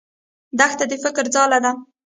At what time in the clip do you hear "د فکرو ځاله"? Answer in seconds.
0.91-1.57